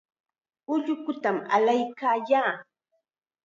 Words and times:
Ullukutam 0.73 1.37
allaykaayaa. 1.55 2.51